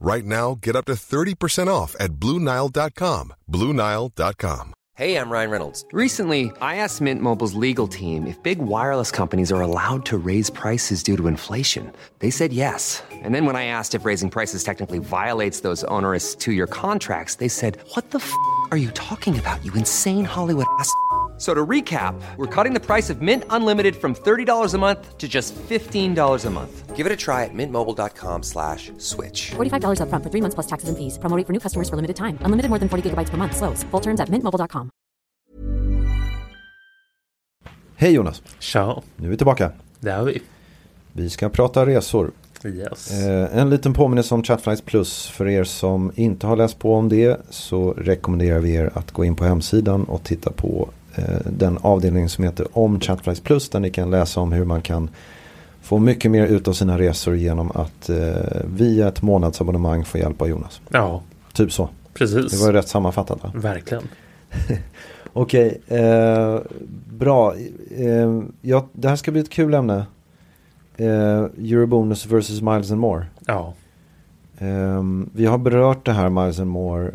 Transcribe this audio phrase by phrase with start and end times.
[0.00, 3.32] Right now, get up to 30% off at BlueNile.com.
[3.50, 4.74] BlueNile.com.
[4.98, 5.84] Hey, I'm Ryan Reynolds.
[5.92, 10.50] Recently, I asked Mint Mobile's legal team if big wireless companies are allowed to raise
[10.50, 11.92] prices due to inflation.
[12.18, 13.00] They said yes.
[13.12, 17.36] And then when I asked if raising prices technically violates those onerous two year contracts,
[17.36, 18.32] they said, What the f
[18.72, 20.92] are you talking about, you insane Hollywood ass?
[21.38, 25.28] So to recap, we're cutting the price of Mint Unlimited from $30 a month to
[25.28, 26.96] just $15 a month.
[26.96, 29.52] Give it a try at mintmobile.com slash switch.
[29.54, 31.18] $45 upfront for three months plus taxes and fees.
[31.18, 32.38] Promo for new customers for limited time.
[32.44, 33.56] Unlimited more than 40 gigabytes per month.
[33.56, 33.84] Slows.
[33.92, 34.90] Full terms at mintmobile.com.
[37.96, 39.72] Hej Jonas, Tja, nu är vi tillbaka.
[40.00, 40.42] det har vi.
[41.12, 42.30] Vi ska prata resor.
[42.64, 43.10] Yes.
[43.22, 45.26] Eh, en liten påminnelse om Chatflights Plus.
[45.28, 49.24] För er som inte har läst på om det så rekommenderar vi er att gå
[49.24, 50.88] in på hemsidan och titta på
[51.44, 53.68] den avdelning som heter om Chatflights Plus.
[53.68, 55.10] Där ni kan läsa om hur man kan
[55.82, 58.16] få mycket mer ut av sina resor genom att eh,
[58.64, 60.80] via ett månadsabonnemang få hjälp av Jonas.
[60.88, 61.88] Ja, Typ så.
[62.14, 62.52] precis.
[62.52, 63.52] Det var ju rätt sammanfattat va?
[63.54, 64.04] Verkligen.
[65.32, 66.58] Okej, eh,
[67.10, 67.54] bra.
[67.96, 70.06] Eh, ja, det här ska bli ett kul ämne.
[70.96, 71.06] Eh,
[71.58, 73.26] Eurobonus versus Miles and More.
[73.46, 73.74] Ja,
[74.60, 75.02] Eh,
[75.32, 77.10] vi har berört det här Miles and More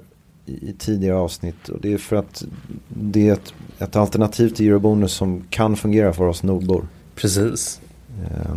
[0.45, 1.69] i, tidigare avsnitt.
[1.69, 2.45] Och det är för att
[2.87, 6.87] det är ett, ett alternativ till Eurobonus som kan fungera för oss nordbor.
[7.15, 7.81] precis.
[8.23, 8.55] Eh,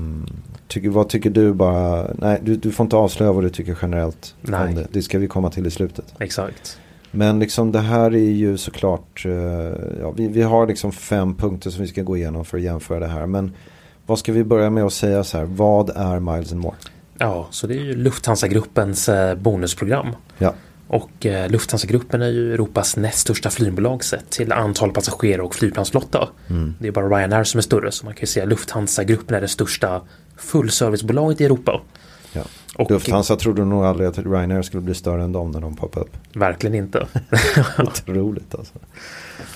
[0.69, 2.07] tycker, vad tycker du bara?
[2.19, 4.35] Nej, du, du får inte avslöja vad du tycker generellt.
[4.41, 4.69] Nej.
[4.69, 4.87] Om det.
[4.93, 6.15] det ska vi komma till i slutet.
[6.19, 6.79] Exakt.
[7.11, 9.33] Men liksom det här är ju såklart, eh,
[10.01, 13.01] ja, vi, vi har liksom fem punkter som vi ska gå igenom för att jämföra
[13.01, 13.27] det här.
[13.27, 13.53] Men
[14.07, 16.77] vad ska vi börja med att säga så här, vad är Miles and More?
[17.19, 20.07] Ja, så det är ju Lufthansa-gruppens eh, bonusprogram.
[20.39, 20.55] Ja,
[20.89, 26.29] Och eh, Lufthansa-gruppen är ju Europas näst största flygbolag sett till antal passagerare och flygplansflotta.
[26.79, 29.41] Det är bara Ryanair som är större så man kan ju säga att Lufthansa-gruppen är
[29.41, 30.01] det största
[30.37, 31.81] fullservicebolaget i Europa.
[32.33, 32.43] ja.
[32.75, 36.07] Och Lufthansa trodde nog aldrig att Ryanair skulle bli större än dem när de poppade
[36.07, 36.17] upp.
[36.35, 37.07] verkligen inte.
[37.79, 38.75] Otroligt alltså.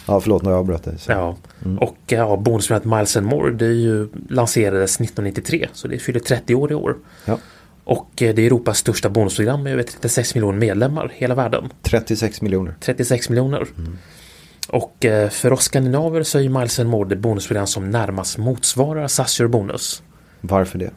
[0.06, 0.96] Ja, förlåt när jag avbröt dig.
[1.08, 1.36] Ja,
[1.80, 6.54] och ja, bonusprogrammet Miles and More det är ju lanserades 1993 så det fyller 30
[6.54, 6.96] år i år.
[7.24, 7.38] Ja.
[7.84, 11.72] Och eh, det är Europas största bonusprogram med över 36 miljoner medlemmar hela världen.
[11.82, 12.74] 36 miljoner.
[12.80, 13.66] 36 miljoner.
[14.68, 19.08] Och eh, för oss skandinaver så är ju Miles More det bonusprogram som närmast motsvarar
[19.08, 20.02] SAS Bonus.
[20.40, 20.90] Varför det?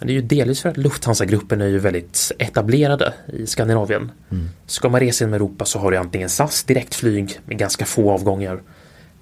[0.00, 4.12] Det är ju delvis för att Lufthansa-gruppen är ju väldigt etablerade i Skandinavien.
[4.66, 8.60] Ska man resa inom Europa så har du antingen SAS direktflyg med ganska få avgångar.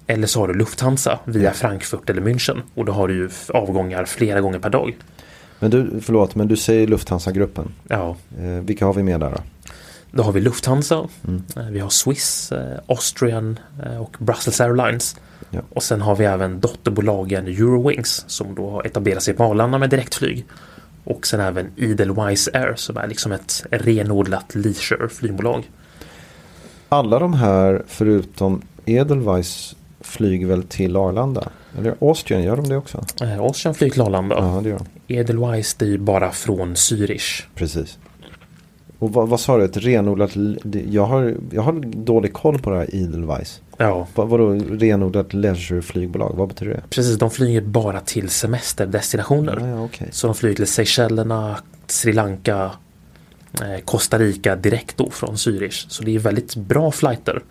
[0.07, 2.61] Eller så har du Lufthansa via Frankfurt eller München.
[2.75, 4.95] Och då har du ju avgångar flera gånger per dag.
[5.61, 7.71] Men du, förlåt, men du säger Lufthansa-gruppen.
[7.87, 9.37] Ja, Eh, vilka har vi med där då?
[10.11, 11.07] då har vi Lufthansa.
[11.55, 13.59] eh, Vi har Swiss, eh, Austrian
[13.99, 15.15] och Brussels Airlines.
[15.49, 15.59] Ja.
[15.69, 19.89] Och sen har vi även dotterbolagen Eurowings som då har etablerat sig på Arlanda med
[19.89, 20.45] direktflyg.
[21.03, 25.69] Och sen även Edelweiss Air som är liksom ett renodlat leisure flygbolag.
[26.89, 31.49] Alla de här förutom Edelweiss flyger väl till Arlanda?
[31.77, 33.05] Eller Austrian, gör de det också?
[33.21, 34.35] Eh, Austrian flyger till Arlanda.
[34.35, 34.85] Ja, det gör de.
[35.11, 37.43] Edelweiss det är ju bara från Zürich.
[37.55, 37.97] Precis.
[38.99, 39.63] Och vad, vad sa du?
[39.63, 40.31] Ett renodlat...
[40.89, 41.73] Jag har, jag har
[42.05, 43.61] dålig koll på det här Edelweiss.
[43.77, 46.35] Ja, Vad, vadå renodlat leisure-flygbolag?
[46.35, 46.83] Vad betyder det?
[46.89, 47.17] precis.
[47.17, 49.57] De flyger bara till semesterdestinationer.
[49.59, 50.07] Ja, ja, okej.
[50.11, 51.57] Så de flyger till Seychellerna,
[51.87, 52.71] Sri Lanka,
[53.61, 55.85] eh, Costa Rica direkt då från Zürich.
[55.89, 57.43] Så det är väldigt bra flighter.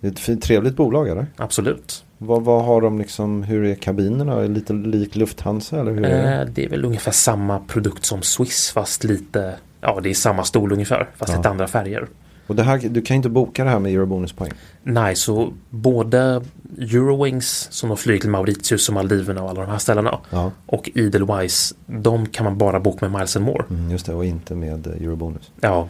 [0.00, 1.26] Det är ett fint, trevligt bolag eller?
[1.36, 2.04] Absolut.
[2.18, 4.32] Vad, vad har de liksom, hur är kabinerna?
[4.42, 6.34] Är lite lik Lufthansa eller hur är det?
[6.42, 10.44] Eh, det är väl ungefär samma produkt som Swiss fast lite Ja det är samma
[10.44, 11.36] stol ungefär fast Ja.
[11.38, 12.06] lite andra färger.
[12.46, 14.52] Och det här, du kan inte boka det här med eurobonuspoäng.
[14.82, 16.42] Nej så både
[16.78, 20.90] Eurowings som de flyger till Mauritius och Maldiverna och alla de här ställena Ja, och
[20.94, 23.64] Edelweiss de kan man bara boka med Miles and More.
[23.70, 24.14] mm, just det.
[24.14, 25.50] Och inte med eh, eurobonus.
[25.60, 25.88] Ja,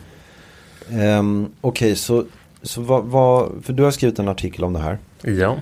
[0.91, 2.25] Um, Okej, så
[2.63, 4.99] så vad, vad, för du har skrivit en artikel om det här.
[5.23, 5.57] Ja,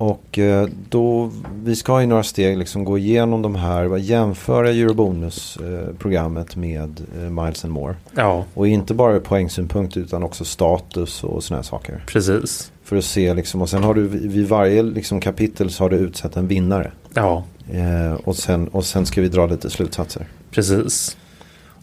[0.00, 1.30] Och eh, då,
[1.62, 7.64] vi ska i några steg liksom gå igenom de här, jämföra Eurobonus-programmet med eh, Miles
[7.64, 7.94] and More.
[8.14, 12.04] ja Och inte bara ur poängsynpunkt utan också status och sådana här saker.
[12.06, 12.72] precis.
[12.84, 15.96] För att se liksom, och sen har du vid varje liksom, kapitel så har du
[15.96, 16.92] utsett en vinnare.
[17.14, 20.26] Ja, Eh, och, sen, och sen ska vi dra lite slutsatser.
[20.50, 21.16] precis.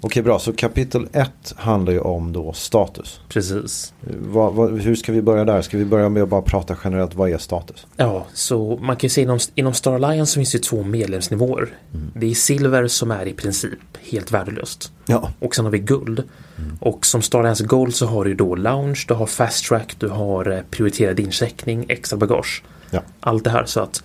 [0.01, 3.19] Okej bra, så kapitel 1 handlar ju om då status.
[3.29, 3.93] Precis.
[4.19, 5.61] Vad, vad, hur ska vi börja där?
[5.61, 7.87] Ska vi börja med att bara prata generellt, vad är status?
[7.95, 11.69] Ja, så man kan ju se inom, inom Star Alliance finns det två medlemsnivåer.
[12.15, 13.79] Det är silver som är i princip
[14.11, 14.91] helt värdelöst.
[15.05, 16.23] Ja, Och sen har vi guld.
[16.79, 20.07] Och som Star Alliance Gold så har du då lounge, du har fast track, du
[20.07, 22.63] har eh, prioriterad incheckning, extra bagage.
[22.91, 23.01] ja.
[23.19, 24.03] Allt det här så att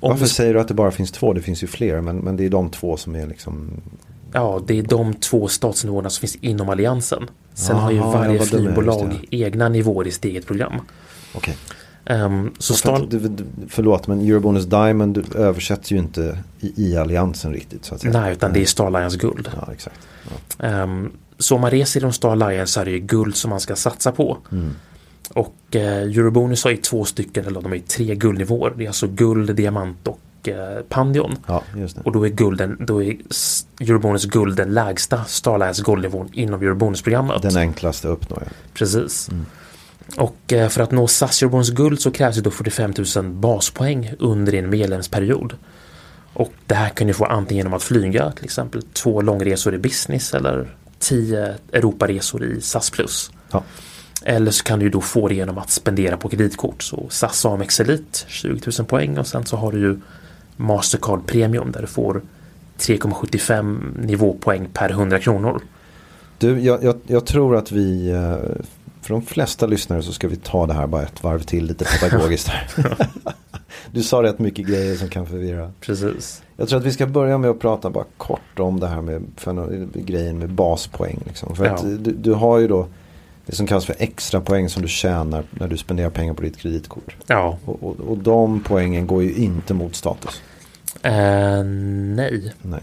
[0.00, 1.32] om Varför säger du att det bara finns två?
[1.32, 3.80] Det finns ju fler, men, men det är de två som är liksom...
[4.32, 7.30] Ja, det är de två statsnivåerna som finns inom alliansen.
[7.54, 10.72] Sen har ju varje dum, flygbolag just egna nivåer i sitt eget program.
[11.34, 11.56] Okej.
[12.04, 17.52] Ehm, så För du- du- Förlåt, men Eurobonus Diamond översätts ju inte i, i alliansen
[17.52, 18.20] riktigt så att säga.
[18.20, 19.50] Nej, utan det är Star Alliance guld.
[19.60, 19.96] Ja, exakt.
[20.58, 23.60] Ehm, så om man reser inom Star Alliance så är det ju guld som man
[23.60, 24.38] ska satsa på.
[24.52, 24.70] Mm.
[25.34, 28.72] Och eh, Eurobonus har ju två stycken, eller de har ju tre guldnivåer.
[28.76, 31.36] Det är alltså guld, diamant och eh, pandion.
[31.46, 32.02] Ja, just det.
[32.04, 33.16] Och då är gulden, då är
[33.80, 37.42] Eurobonus guld den lägsta Star Alliance guldnivån inom Eurobonus-programmet.
[37.42, 38.46] Den enklaste att uppnå, ja.
[38.74, 39.30] Precis.
[40.16, 44.12] Och eh, för att nå SAS Eurobonus guld så krävs det då 45 000 baspoäng
[44.18, 45.54] under en medlemsperiod.
[46.34, 49.78] Och det här kan du få antingen genom att flyga, till exempel två långresor i
[49.78, 53.30] business eller tio Europaresor i SAS plus.
[53.50, 53.62] Ja.
[54.24, 56.82] Eller så kan du då få det genom att spendera på kreditkort.
[56.82, 60.00] Så SAS Amex Elite 20 000 poäng och sen så har du ju
[60.56, 62.20] Mastercard Premium där du får
[62.78, 65.60] 3,75 nivåpoäng per 100 kronor.
[66.38, 68.36] Du, jag, jag, jag tror att vi, eh,
[69.00, 71.84] för de flesta lyssnare så ska vi ta det här bara ett varv till lite
[72.00, 72.68] pedagogiskt här.
[73.92, 75.72] du sa rätt mycket grejer som kan förvirra.
[75.80, 76.42] Precis.
[76.56, 79.22] Jag tror att vi ska börja med att prata bara kort om det här med
[79.94, 81.20] grejen med baspoäng.
[81.26, 81.56] Liksom.
[81.56, 81.72] För Ja.
[81.72, 82.86] att du, du har ju då
[83.46, 86.56] det som kallas för extra poäng som du tjänar när du spenderar pengar på ditt
[86.56, 87.16] kreditkort.
[87.26, 90.42] Ja, Och, och, och de poängen går ju inte mot status.
[91.02, 92.54] eh, nej.
[92.62, 92.80] Nej.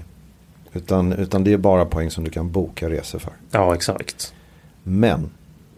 [0.74, 3.34] Utan, utan det är bara poäng som du kan boka resor för.
[3.52, 4.34] Ja, exakt.
[4.84, 5.30] Men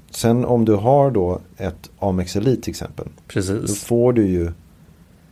[0.09, 3.05] sen om du har då ett Amex Elite till exempel.
[3.15, 3.83] Då Precis.
[3.83, 4.51] får du ju,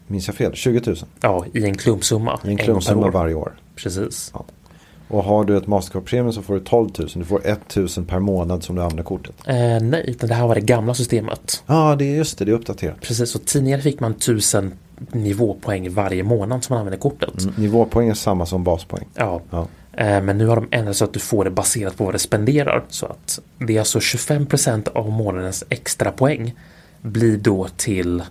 [0.08, 2.40] minns jag fel, 20 000 Ja, i en klumpsumma.
[2.46, 3.54] i en klumpsumma varje år.
[3.76, 4.34] Precis.
[5.10, 7.10] Och har du ett Mastercard Premium så får du 12 000.
[7.14, 9.36] Du får 1 000 per månad som du använder kortet.
[9.46, 11.64] Eh, nej, utan det här var det gamla systemet.
[11.66, 12.46] Ja, det är just det.
[12.46, 13.02] Det är uppdaterat.
[13.02, 14.74] Precis, så tidigare fick man 1000
[15.12, 17.44] nivåpoäng varje månad som man använde kortet.
[17.44, 17.54] Mm.
[17.58, 19.06] Nivåpoäng är samma som baspoäng.
[19.16, 19.42] Ja.
[19.50, 19.68] Ja.
[19.94, 22.20] Eh, men nu har de ändrat så att du får det baserat på vad det
[22.20, 22.84] spenderar.
[22.90, 26.56] Så att det är alltså 25% av månadens extra poäng
[27.02, 28.24] blir då till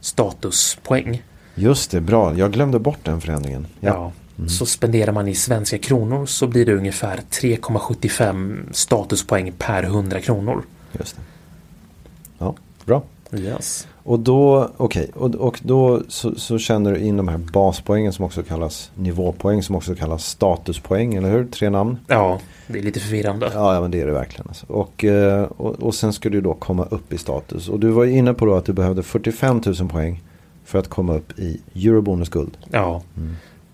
[0.00, 1.22] statuspoäng.
[1.54, 2.34] Just det, bra.
[2.36, 3.66] Jag glömde bort den förändringen.
[3.80, 4.12] Ja.
[4.48, 10.62] Så spenderar man i svenska kronor så blir det ungefär 3,75 statuspoäng per 100 kronor.
[10.92, 11.22] Just det.
[12.38, 12.54] Ja,
[12.84, 13.02] bra.
[13.32, 13.86] Yes.
[14.02, 18.24] Och då, okej, och, och då så, så känner du in de här baspoängen som
[18.24, 21.44] också kallas nivåpoäng som också kallas statuspoäng, eller hur?
[21.46, 21.98] Tre namn.
[22.06, 23.50] Ja, det är lite förvirrande.
[23.54, 24.48] Ja, ja men det är det verkligen.
[24.48, 24.66] Alltså.
[24.66, 27.68] Och, eh, och, och sen ska du då komma upp i status.
[27.68, 30.22] Och du var inne på då att du behövde 45 000 poäng
[30.64, 32.56] för att komma upp i Eurobonus guld.
[32.70, 33.02] Ja.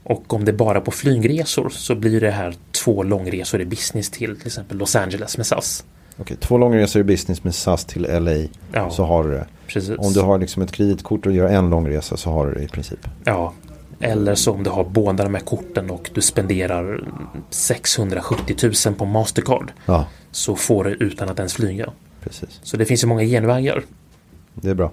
[0.03, 2.55] Och om det bara på flygresor så blir det här
[2.85, 5.85] två långresor i business till till exempel Los Angeles med SAS.
[6.17, 8.33] Okej, två långresor i business med SAS till LA
[8.73, 8.91] Ja.
[8.91, 9.47] så har du det.
[9.67, 9.99] Precis.
[9.99, 12.69] Om du har liksom ett kreditkort och gör en långresa så har du det i
[12.69, 12.99] princip.
[13.25, 13.53] Ja.
[14.01, 17.05] Eller så om du har båda de här korten och du spenderar
[17.51, 21.93] 670 000 på Mastercard Ja, så får du utan att ens flyga.
[22.23, 22.61] precis.
[22.63, 23.83] Så det finns ju många genvägar.
[24.55, 24.91] Det är bra.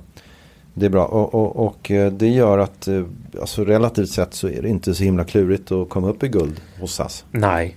[0.80, 3.04] Det är bra och, och, och eh, det gör att eh,
[3.42, 6.62] alltså relativt sett så är det inte så himla klurigt att komma upp i guld
[6.80, 7.26] hos SAS.
[7.32, 7.76] Nej,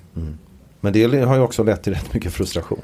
[0.80, 2.80] Men det har ju också lett till rätt mycket frustration.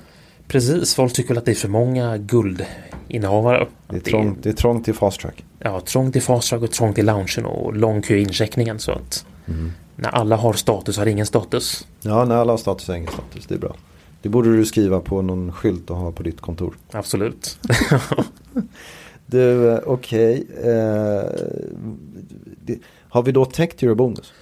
[0.49, 0.94] precis.
[0.94, 3.66] Folk tycker att det är för många guldinnehavare.
[3.88, 5.44] Det är trångt, det är trångt till fast track.
[5.58, 8.78] ja, trångt i fast track och trångt i loungen och lång kö i incheckningen.
[8.78, 9.26] Så att
[9.96, 11.87] när alla har status har ingen status.
[12.00, 13.46] Ja, när alla har status är ingen status.
[13.46, 13.76] Det är bra.
[14.23, 16.75] Det borde du skriva på någon skylt och ha på ditt kontor.
[16.90, 17.58] Absolut.
[19.26, 20.47] Du, eh, okej.
[20.64, 21.30] eh,
[22.64, 22.78] det-
[23.09, 24.33] har vi då täckt Eurobonus?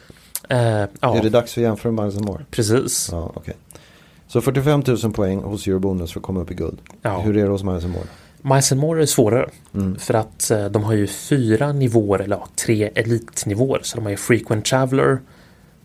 [0.49, 0.59] Eh,
[1.01, 2.45] ja, Är det dags att jämföra med Miles More?
[2.51, 3.09] precis.
[3.13, 3.55] Ja, okej.
[4.29, 6.79] Så 45 000 poäng hos Eurobonus för att komma upp i guld.
[7.03, 7.19] Ja.
[7.21, 8.07] Hur är det hos Miles More?
[8.43, 9.51] Miles More är svårare.
[9.75, 9.99] Mm.
[9.99, 13.81] För att eh, de har ju fyra nivåer, eller ja, tre elitnivåer.
[13.83, 15.19] Så de har ju Frequent Traveler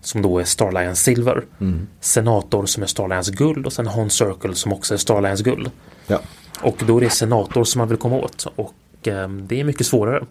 [0.02, 1.44] som då är Star Alliance Silver.
[1.60, 1.86] Mm.
[2.00, 5.42] Senator som är Star Alliance Guld och sen Hon Circle som också är Star Alliance
[5.42, 5.70] Guld.
[6.06, 6.18] Ja,
[6.62, 8.70] Och då är det senator som man vill komma åt och eh,
[9.02, 10.24] det är mycket svårare.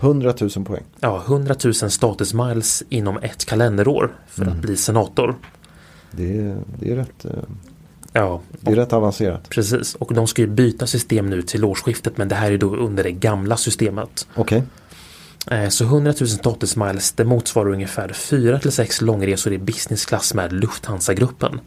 [0.00, 0.82] 100 000 poäng.
[1.00, 5.34] Ja, 100 000 status miles inom ett kalenderår för att bli senator.
[6.10, 7.30] Det är, det är, rätt, eh,
[8.12, 9.48] Ja, det är rätt avancerat.
[9.48, 9.94] precis.
[9.94, 13.02] Och de ska ju byta system nu till årsskiftet men det här är då under
[13.04, 14.28] det gamla systemet.
[14.34, 14.62] Okej,
[15.50, 20.04] Eh, Så 100 000 status miles det motsvarar ungefär 4 till 6 långresor i business
[20.06, 21.60] class med Lufthansa-gruppen.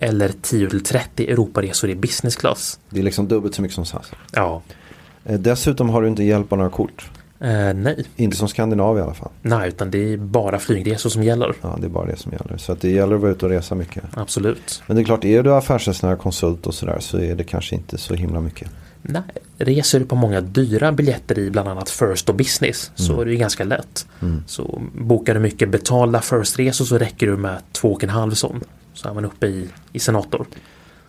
[0.00, 2.78] Eller 10 till 30 Europaresor i business class.
[2.90, 4.10] det är liksom dubbelt så mycket som SAS.
[4.32, 4.83] Ja, Eh,
[5.24, 7.10] Dessutom har du inte hjälp av några kort.
[7.40, 8.04] eh, nej.
[8.16, 9.30] Inte som Skandinavien i alla fall.
[9.42, 11.54] Nej, utan det är bara flygresor som gäller.
[11.62, 12.56] Ja, det är bara det som gäller.
[12.56, 14.04] Så det gäller att vara ute och resa mycket.
[14.14, 14.82] Absolut.
[14.86, 17.98] Men det är klart, är du affärsresenär, konsult och sådär så är det kanske inte
[17.98, 18.70] så himla mycket.
[19.02, 19.22] Nej,
[19.58, 23.30] reser du på många dyra biljetter i bland annat First och Business så är det
[23.30, 24.06] ju ganska lätt.
[24.46, 28.60] Så bokar du mycket betalda First-resor så räcker du med två och en halv sån.
[28.94, 30.46] Så är man uppe i, i Senator.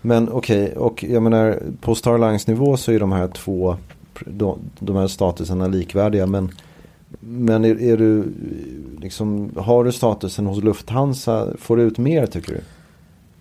[0.01, 3.77] Men okej, och jag menar på Starlines nivå så är de här två,
[4.25, 6.25] de, de här statuserna likvärdiga.
[6.25, 6.51] Men,
[7.19, 8.23] men är, är du,
[9.01, 12.61] liksom, har du statusen hos Lufthansa, får du ut mer tycker du?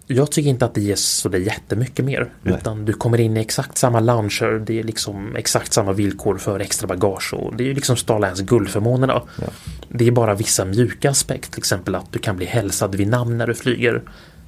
[0.07, 2.33] Jag tycker inte att det ges så det jättemycket mer.
[2.43, 2.54] Nej.
[2.54, 4.62] Utan du kommer in i exakt samma lounger.
[4.66, 7.35] Det är liksom exakt samma villkor för extra bagage.
[7.35, 9.23] Och det är ju liksom Starlines guldförmånerna.
[9.40, 9.47] Ja.
[9.88, 11.50] Det är bara vissa mjuka aspekter.
[11.50, 14.02] Till exempel att du kan bli hälsad vid namn när du flyger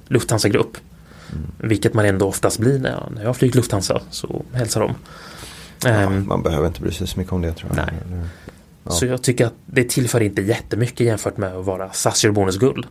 [0.07, 0.77] Lufthansa Grupp.
[1.31, 1.69] Mm.
[1.69, 4.01] Vilket man ändå oftast blir när jag, när jag flyger Lufthansa.
[4.09, 4.95] Så hälsar de.
[5.85, 7.85] Ehm, Man behöver inte bry sig så mycket om det tror jag.
[7.85, 8.21] Nej.
[8.83, 8.91] Ja.
[8.91, 12.85] Så jag tycker att det tillför inte jättemycket jämfört med att vara SAS Eurobonus guld.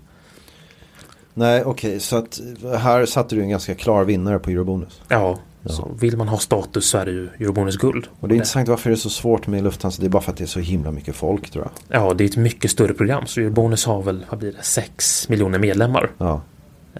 [1.35, 2.41] Nej, okej, så att
[2.79, 5.01] här satte du en ganska klar vinnare på Eurobonus.
[5.09, 8.07] Ja, så vill man ha status så är det ju Eurobonus guld.
[8.21, 10.03] Och det är intressant varför det är så svårt med Lufthansa.
[10.03, 12.01] Det är bara för att det är så himla mycket folk tror jag.
[12.01, 13.27] Ja, det är ett mycket större program.
[13.27, 16.11] Så Eurobonus har väl, vad blir det, 6 miljoner medlemmar.
[16.19, 16.41] Ja,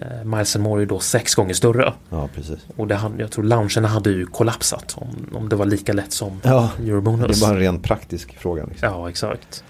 [0.01, 1.93] Eh, Miles and More är då sex gånger större.
[2.09, 2.59] ja precis.
[2.75, 6.41] Och det, jag tror loungerna hade ju kollapsat om, om det var lika lätt som
[6.43, 7.39] Ja, Eurobonus.
[7.39, 8.65] Det är bara en ren praktisk fråga.
[8.65, 8.89] Liksom.
[8.89, 9.63] Ja, exakt.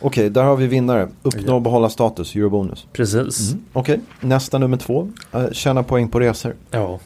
[0.00, 1.08] Okej, där har vi vinnare.
[1.22, 2.86] Uppnå och behålla status, Eurobonus.
[2.92, 3.54] Precis.
[3.72, 5.10] Okej, nästa nummer två.
[5.34, 6.54] Uh, tjäna poäng på resor.
[6.70, 6.98] Ja,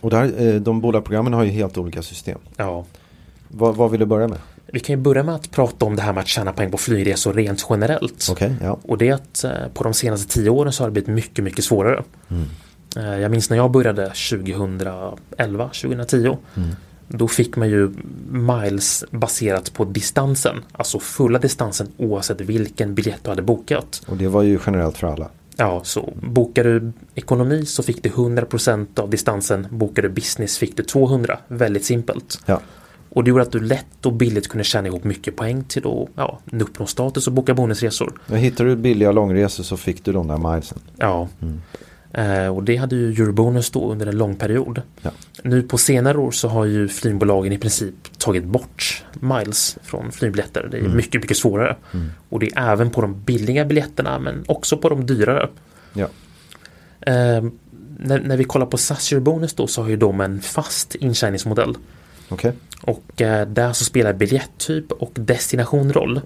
[0.00, 2.38] Och där, eh, de båda programmen har ju helt olika system.
[2.56, 2.84] ja.
[3.54, 4.38] Vad, vad vill du börja med?
[4.74, 6.78] Vi kan ju börja med att prata om det här med att tjäna poäng på
[6.78, 8.28] flygresor rent generellt.
[8.30, 8.78] Okej, ja.
[8.82, 11.44] Och det är att eh, på de senaste tio åren så har det blivit mycket,
[11.44, 12.02] mycket svårare.
[12.96, 16.36] Eh, Jag minns när jag började 2011, 2010.
[17.08, 17.90] Då fick man ju
[18.30, 20.56] miles baserat på distansen.
[20.72, 24.02] Alltså fulla distansen oavsett vilken biljett du hade bokat.
[24.06, 25.28] Och det var ju generellt för alla.
[25.56, 29.66] Ja, så bokar du ekonomi så fick du 100% av distansen.
[29.70, 31.38] Bokar du business fick du 200.
[31.48, 32.40] Väldigt simpelt.
[32.46, 32.60] Ja,
[33.14, 36.08] Och det gjorde att du lätt och billigt kunde tjäna ihop mycket poäng till att
[36.14, 38.20] ja, uppnå status och boka bonusresor.
[38.26, 40.78] Men hittar du billiga långresor så fick du de där milesen.
[40.96, 41.28] Ja.
[42.12, 44.82] Eh, och det hade ju Eurobonus då under en lång period.
[45.02, 45.10] Ja.
[45.42, 50.68] Nu på senare år så har ju flygbolagen i princip tagit bort miles från flygbiljetter.
[50.70, 51.76] Det är mycket, mycket svårare.
[52.28, 55.48] Och det är även på de billiga biljetterna men också på de dyrare.
[55.92, 56.08] Ja,
[57.06, 57.44] Eh,
[57.98, 61.76] när, när vi kollar på SAS Eurobonus då så har ju de en fast intjäningsmodell.
[62.32, 62.52] Okej.
[62.82, 66.20] Och eh, där så spelar biljetttyp och destination roll.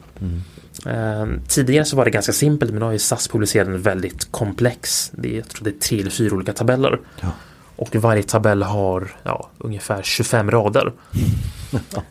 [0.86, 4.32] Eh, tidigare så var det ganska simpelt men nu har ju SAS publicerat en väldigt
[4.32, 5.10] komplex.
[5.14, 7.00] Det är, jag tror det är tre eller fyra olika tabeller.
[7.20, 7.28] Ja.
[7.76, 10.92] Och varje tabell har ja, ungefär 25 rader.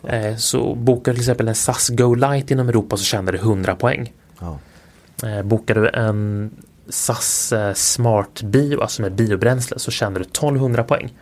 [0.08, 3.38] eh, så bokar du till exempel en SAS Go Light inom Europa så tjänar du
[3.38, 4.12] 100 poäng.
[4.40, 4.58] Ja.
[5.44, 6.50] Bokar du en
[6.88, 11.12] SAS Smart Bio, alltså med biobränsle, så tjänar du 1200 poäng.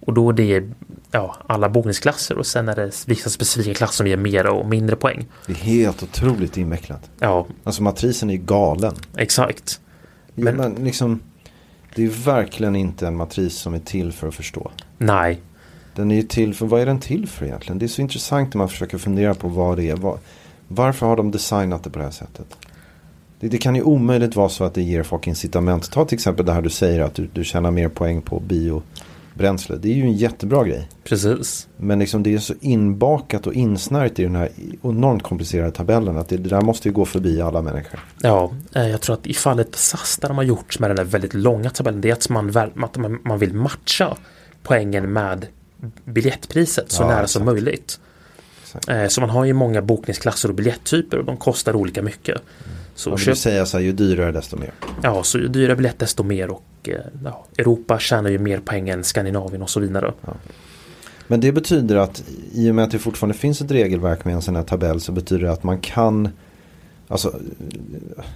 [0.00, 0.70] Och då är det
[1.14, 4.96] ja, alla bokningsklasser och sen är det vissa specifika klasser som ger mer och mindre
[4.96, 5.26] poäng.
[5.46, 7.10] Det är helt otroligt invecklat.
[7.20, 8.94] Ja, Alltså matrisen är ju galen.
[9.16, 9.80] exakt.
[10.34, 11.20] Men, Men- men liksom,
[11.94, 14.70] det är verkligen inte en matris som är till för att förstå.
[14.98, 15.40] Nej,
[15.94, 17.78] Den är ju till för, vad är den till för egentligen?
[17.78, 19.96] Det är så intressant när man försöker fundera på vad det är.
[19.96, 20.18] Vad,
[20.68, 22.56] varför har de designat det på det här sättet?
[23.40, 25.90] Det, det kan ju omöjligt vara så att det ger folk incitament.
[25.90, 28.40] Ta till exempel det här du säger att du, du tjänar mer poäng på
[29.34, 29.76] biobränsle.
[29.76, 30.88] Det är ju en jättebra grej.
[31.04, 31.68] precis.
[31.76, 34.48] Men liksom det är så inbakat och insnärjt i den här
[34.82, 38.00] enormt komplicerade tabellen att det, det där måste ju gå förbi alla människor.
[38.22, 41.04] Ja, eh, jag tror att i fallet SAS där de har gjort med den där
[41.04, 44.16] väldigt långa tabellen det är att man, väl- att man, man vill matcha
[44.62, 45.46] poängen med
[46.04, 47.30] biljettpriset så Ja, nära exakt.
[47.32, 48.00] som möjligt.
[48.76, 48.88] Exakt.
[48.88, 52.40] Eh, Så man har ju många bokningsklasser och biljetttyper och de kostar olika mycket.
[52.94, 54.72] Så Man vill köp, säga så här, ju dyrare desto mer.
[55.02, 58.88] ja, så ju dyrare biljett desto mer och eh, ja, Europa tjänar ju mer poäng
[58.88, 60.12] än Skandinavien och så vidare.
[61.26, 64.42] Men det betyder att i och med att det fortfarande finns ett regelverk med en
[64.42, 66.28] sån här tabell så betyder det att man kan
[67.14, 67.38] Alltså,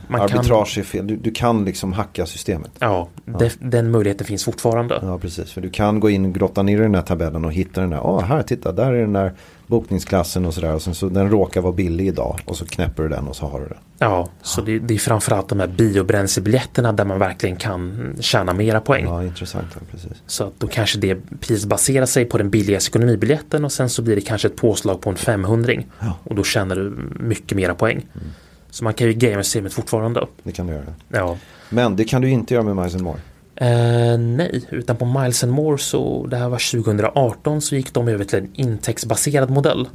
[0.08, 1.06] Man arbitrage är fel.
[1.06, 2.70] Du, du kan liksom hacka systemet.
[2.78, 4.98] Ja, det, den möjligheten finns fortfarande.
[5.02, 5.52] Ja, precis.
[5.52, 7.90] För du kan gå in och grotta ner i den här tabellen och hitta den
[7.90, 8.00] där.
[8.06, 9.32] Åh, här, titta, där är den där
[9.66, 10.74] bokningsklassen och sådär.
[10.74, 12.40] Och sen så den råkar vara billig idag.
[12.44, 13.78] Och så knäpper du den och så har du den.
[13.98, 18.80] Ja, så det, det är framförallt de här biobränslebiljetterna där man verkligen kan tjäna mera
[18.80, 19.04] poäng.
[19.04, 19.66] Ja, intressant.
[19.74, 20.22] Ja, precis.
[20.26, 24.02] Så att då kanske det priset baserar sig på den billigaste ekonomibiljetten och sen så
[24.02, 26.18] blir det kanske ett påslag på en 500 Ja.
[26.24, 28.06] och då tjänar du mycket mera poäng.
[28.70, 30.26] Så man kan ju gamea systemet fortfarande.
[30.42, 30.84] Det kan du göra.
[31.08, 31.36] Ja.
[31.70, 33.18] Men det kan du inte göra med Miles and More.
[33.56, 38.08] Eh, nej, utan på Miles and More så det här var 2018 så gick de
[38.08, 39.88] över till en intäktsbaserad modell.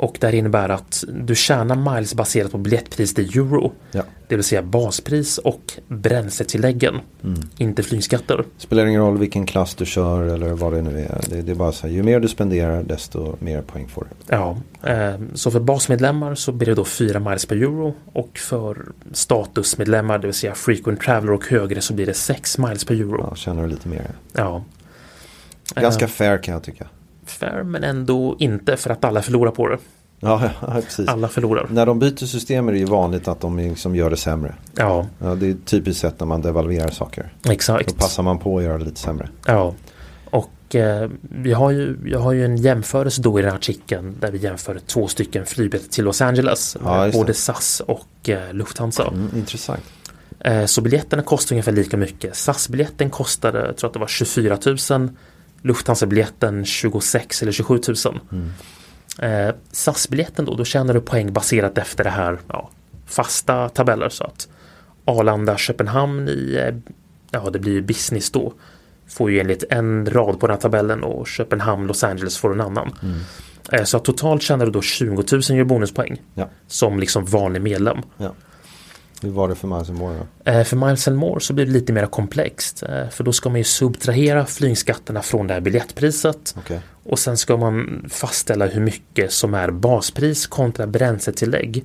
[0.00, 3.72] Och det här innebär att du tjänar miles baserat på biljettpriset i euro.
[3.92, 4.02] Ja.
[4.28, 7.00] Det vill säga baspris och bränsletilläggen.
[7.58, 8.44] Inte flygskatter.
[8.56, 11.20] Spelar ingen roll vilken klass du kör eller vad det nu är.
[11.30, 14.34] Det, det är bara så här, ju mer du spenderar desto mer poäng får du.
[14.34, 18.86] Ja, eh, så för basmedlemmar så blir det då 4 miles per euro och för
[19.12, 23.26] statusmedlemmar, det vill säga frequent traveler och högre så blir det 6 miles per euro.
[23.30, 24.10] Ja, tjänar du lite mer.
[24.32, 24.64] Ja.
[25.74, 26.86] Ganska Eh, fair kan jag tycka.
[27.30, 29.78] Fair men ändå inte för att alla förlorar på det.
[30.20, 31.08] Ja, precis.
[31.08, 31.66] Alla förlorar.
[31.70, 34.54] När de byter system är det ju vanligt att de liksom gör det sämre.
[34.74, 37.32] Ja, Ja, det är typiskt sett när man devalverar saker.
[37.48, 37.88] exakt.
[37.88, 39.28] Då passar man på att göra det lite sämre.
[39.46, 39.74] Ja,
[40.24, 44.16] och eh, vi har ju, jag har ju en jämförelse då i den här artikeln
[44.20, 46.76] där vi jämför två stycken flygbiljetter till Los Angeles.
[46.84, 47.34] Ja, både.
[47.34, 49.06] SAS och eh, Lufthansa.
[49.08, 49.82] Mm, intressant.
[50.40, 52.36] Eh, så biljetterna kostar ungefär lika mycket.
[52.36, 54.58] SAS-biljetten kostade, jag tror att det var 24
[54.90, 55.08] 000.
[55.62, 58.20] Lufthansa-biljetten 26 eller 27 000.
[59.18, 62.70] Eh, SAS-biljetten då, då tjänar du poäng baserat efter det här ja,
[63.06, 64.08] fasta tabeller.
[64.08, 64.48] Så att
[65.04, 66.92] Arlanda, Köpenhamn i, eh,
[67.30, 68.52] ja det blir ju business då.
[69.08, 72.60] Får ju enligt en rad på den här tabellen och Köpenhamn, Los Angeles får en
[72.60, 72.92] annan.
[73.72, 76.22] Eh, så totalt tjänar du då 20 000 gör bonuspoäng.
[76.34, 76.48] Ja.
[76.66, 77.98] Som liksom vanlig medlem.
[78.16, 78.34] Ja.
[79.20, 80.50] Hur var det för Miles and More då?
[80.50, 82.82] Eh, För Miles and More så blir det lite mer komplext.
[82.82, 86.54] eh, För då ska man ju subtrahera flygskatterna från det här biljettpriset.
[86.58, 86.80] Okej.
[87.04, 91.84] Och sen ska man fastställa hur mycket som är baspris kontra bränsletillägg.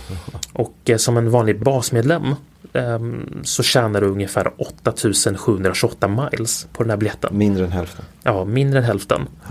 [0.52, 2.34] Och eh, som en vanlig basmedlem
[2.72, 7.38] ehm, så tjänar du ungefär 8728 miles på den här biljetten.
[7.38, 8.04] Mindre än hälften.
[8.22, 9.20] Ja, mindre än hälften.
[9.20, 9.50] Eh,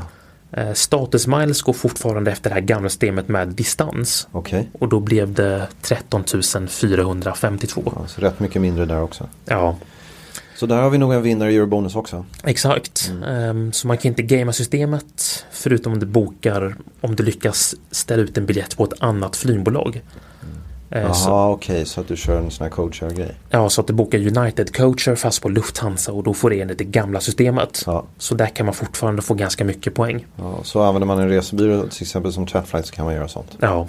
[0.74, 4.28] Status miles går fortfarande efter det här gamla systemet med distans.
[4.32, 4.70] Okej.
[4.80, 6.24] Och då blev det 13
[6.70, 7.82] 452.
[7.86, 9.30] Ja, så rätt mycket mindre där också.
[9.46, 9.76] Ja,
[10.56, 12.26] Så där har vi nog en vinnare i Eurobonus också.
[12.44, 13.12] Exakt.
[13.28, 18.24] Ehm, så man kan inte gamea systemet förutom om du bokar om du lyckas ställa
[18.24, 20.02] ut en biljett på ett annat flygbolag.
[20.90, 21.86] Eh, Jaha, så, okej.
[21.86, 23.36] Så att du kör en sån här coachar-grej.
[23.50, 26.78] ja, så att du bokar United coacher fast på Lufthansa och då får det enligt
[26.78, 27.84] det gamla systemet.
[27.86, 28.04] Ja.
[28.18, 30.26] Så där kan man fortfarande få ganska mycket poäng.
[30.36, 33.58] Ja, så använder man en resebyrå till exempel som Chatflight så kan man göra sånt.
[33.60, 33.88] Ja,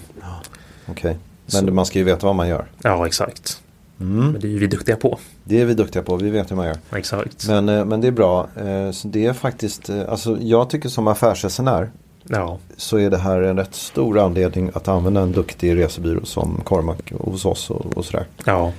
[0.87, 1.17] Okej.
[1.53, 2.65] Men man ska ju veta vad man gör.
[2.83, 3.61] ja exakt.
[4.01, 4.31] Mm.
[4.33, 5.19] Men det är vi duktiga på.
[5.45, 6.77] Det är vi duktiga på, vi vet hur man gör.
[6.97, 7.49] Exakt.
[7.49, 8.49] Men, eh, men det är bra.
[8.57, 11.91] Eh, Så det är faktiskt, alltså jag tycker som affärsresenär
[12.29, 16.61] Ja, så är det här en rätt stor anledning att använda en duktig resebyrå som
[16.65, 18.27] Cormac hos oss och, och sådär.
[18.45, 18.73] ja,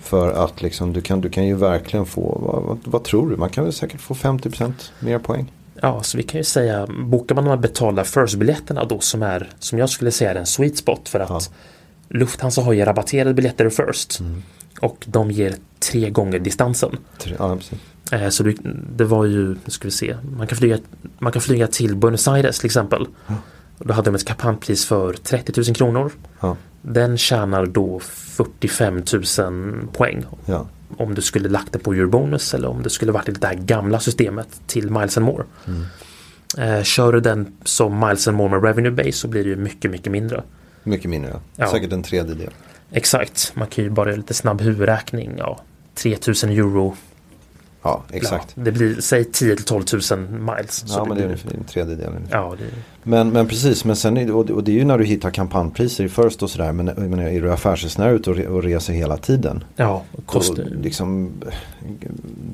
[0.00, 3.36] För att liksom, du, kan, du kan ju verkligen få, vad, vad, vad tror du?
[3.36, 5.52] Man kan väl säkert få 50% mer poäng.
[5.82, 9.48] Ja, så vi kan ju säga, bokar man de här betalda first-biljetterna då som är,
[9.58, 11.50] som jag skulle säga är en sweet spot för att
[12.08, 14.20] Lufthansa har ju rabatterade biljetter first
[14.80, 16.96] och de ger tre gånger distansen.
[17.18, 17.78] Tre- Ja, precis.
[18.12, 18.56] Eh, så det,
[18.96, 20.78] det var ju, nu ska vi se, man kan flyga,
[21.18, 23.06] man kan flyga till Buenos Aires till exempel.
[23.78, 26.12] Och då hade de ett kampanjpris för 30 000 kronor.
[26.40, 29.02] Ja, Den tjänar då 45
[29.38, 30.66] 000 poäng ja.
[30.96, 33.54] om du skulle lagt det på Eurobonus eller om det skulle varit i det här
[33.54, 35.44] gamla systemet till Miles and More.
[36.58, 39.56] Eh, kör du den som Miles and More med Revenue Base så blir det ju
[39.56, 40.42] mycket, mycket mindre.
[40.82, 41.30] Mycket mindre.
[41.30, 41.40] Ja.
[41.56, 41.70] Ja.
[41.70, 42.50] Säkert en tredjedel.
[42.92, 45.34] Exakt, man kan ju bara göra lite snabb huvudräkning.
[45.38, 45.60] Ja,
[45.94, 46.96] 3000 euro.
[47.82, 48.52] Ja, exakt.
[48.56, 50.74] Ja, det blir, säg 10 till 12 000 miles.
[50.86, 52.12] Så Ja, men det är blir, ungefär en tredjedel.
[52.30, 52.64] ja, det,
[53.02, 55.30] Men, men precis, men sen är det, och det- det är ju när du hittar
[55.30, 56.72] kampanjpriser i First och sådär.
[56.72, 59.64] Men menar, är du affärsresenär ute och, och reser hela tiden.
[59.76, 61.30] ja, kostar, Då, liksom,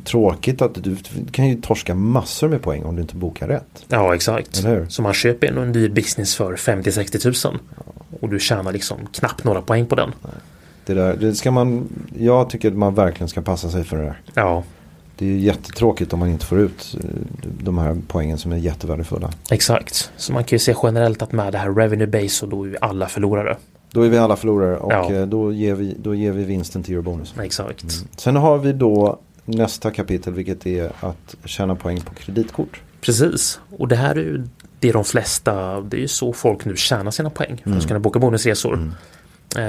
[0.05, 0.97] tråkigt att du,
[1.31, 3.85] kan ju torska massor med poäng om du inte bokar rätt.
[3.89, 4.65] ja, exakt.
[4.89, 7.59] Så man köper ändå en dyr business för 50-60 000.
[8.21, 10.11] Och du tjänar liksom knappt några poäng på den.
[10.87, 14.03] Det där, det ska man, jag tycker att man verkligen ska passa sig för det
[14.03, 14.21] där.
[14.35, 14.63] Ja,
[15.19, 17.11] Det är jättetråkigt om man inte får ut eh,
[17.63, 19.31] de här poängen som är jättevärdefulla.
[19.51, 20.11] exakt.
[20.17, 22.69] Så man kan ju se generellt att med det här revenue base så då är
[22.69, 23.57] vi alla förlorare.
[23.93, 25.13] Då är vi alla förlorare och Ja.
[25.13, 27.35] eh, då, ger vi, då ger vi vinsten till Eurobonus.
[27.43, 27.85] Exakt.
[28.17, 32.81] Sen har vi då nästa kapitel vilket är att tjäna poäng på kreditkort.
[33.01, 33.61] Precis.
[33.79, 34.45] Och det här är ju
[34.81, 37.79] det de flesta, det är ju så folk nu tjänar sina poäng för Mm.
[37.79, 38.75] att kunna boka bonusresor.
[38.75, 38.81] Eh,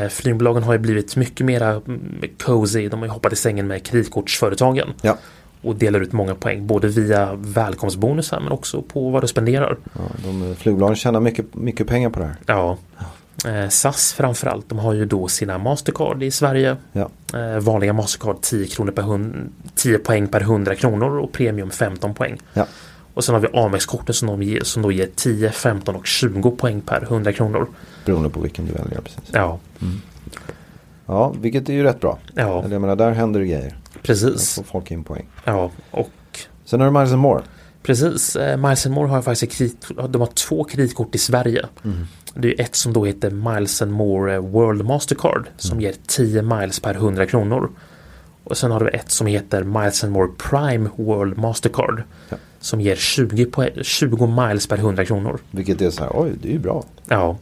[0.10, 2.90] flygbolagen har ju blivit mycket mera mm, cozy.
[2.90, 4.88] De har ju hoppat i sängen med kreditkortsföretagen.
[5.02, 5.18] Ja.
[5.62, 6.68] Och delar ut många poäng.
[6.68, 9.78] Både via välkomstbonusar men också på vad du spenderar.
[9.94, 12.36] Ja, de, flygbolagen tjänar mycket, mycket pengar på det här.
[12.46, 12.78] Ja.
[13.46, 14.70] Eh, SAS framförallt.
[14.70, 16.78] De har ju då sina Mastercard i Sverige.
[16.92, 17.10] Ja.
[17.34, 22.14] Eh, vanliga Mastercard 10, kronor per hund, 10 poäng per 100 kronor och Premium 15
[22.14, 22.38] poäng.
[22.54, 22.66] Ja.
[23.18, 26.82] Och sen har vi Amex-kortet som, ger, som då ger 10, 15 och 20 poäng
[26.82, 27.68] per 100 kronor.
[28.06, 29.02] Beroende på vilken du väljer.
[29.02, 29.24] Precis.
[29.32, 29.60] Ja,
[31.06, 32.20] Ja, vilket är ju rätt bra.
[32.36, 33.78] ja jag menar, där händer det grejer.
[33.94, 34.56] Där precis.
[34.56, 35.28] får folk in poäng.
[35.44, 36.10] Ja, och
[36.66, 37.42] Sen har du Miles More.
[37.84, 38.36] precis.
[38.36, 41.66] Eh, Miles More har faktiskt kredit, de har två kreditkort i Sverige.
[42.34, 46.80] Det är ett som då heter Miles More eh, World Mastercard som ger 10 miles
[46.80, 47.70] per 100 kronor.
[48.44, 52.38] Och sen har du ett som heter Miles More Prime World Mastercard Ja.
[52.68, 55.40] Som ger 20, poäng, 20 miles per 100 kronor.
[55.52, 56.84] Vilket är så här, oj, det är ju bra.
[57.08, 57.38] Ja.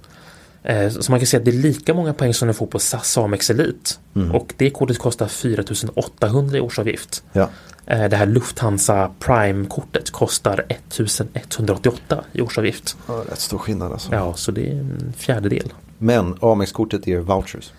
[0.64, 2.80] Eh, Så man kan säga att det är lika många poäng som du får på
[2.80, 3.92] SAS Amex Elite.
[4.34, 7.24] Och det kortet kostar 4800 i årsavgift.
[7.34, 7.50] Ja,
[7.88, 12.98] Eh, Det här Lufthansa Prime-kortet kostar 1188 i årsavgift.
[13.08, 14.14] ja rätt stor skillnad alltså.
[14.14, 15.74] Ja, så det är en fjärdedel.
[15.98, 17.72] Men Amex-kortet ger vouchers.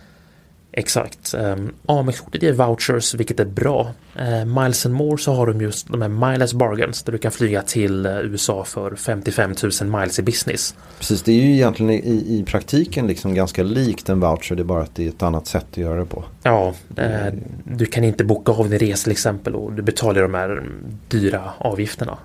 [0.79, 1.35] Exakt.
[1.35, 3.91] Um, Amex-kortet ger vouchers, vilket är bra.
[4.19, 7.33] Uh, Miles and More så har de just de här Miles Bargains där du kan
[7.33, 10.75] flyga till eh, USA för 55 000 miles i business.
[10.99, 14.55] Precis, det är ju egentligen i, i praktiken liksom ganska likt en voucher.
[14.55, 16.25] Det är bara att det är ett annat sätt att göra det på.
[16.43, 17.35] Ja, eh,
[17.65, 20.65] du kan inte boka av din resa till exempel och du betalar de här
[21.09, 22.19] dyra avgifterna.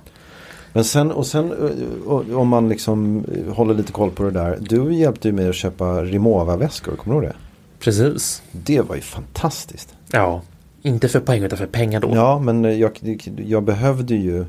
[0.73, 4.57] Men sen, och sen eh, om man liksom håller lite koll på det där.
[4.61, 7.50] Du hjälpte ju mig att köpa Rimowa-väskor, kommer du ihåg det?
[7.83, 8.41] Precis.
[8.51, 9.93] Det var ju fantastiskt.
[10.11, 10.41] Ja,
[10.81, 12.11] inte för poäng utan för pengar då.
[12.15, 12.91] Ja, men jag,
[13.37, 14.45] jag behövde ju